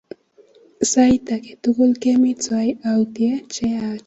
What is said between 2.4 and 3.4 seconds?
twai autye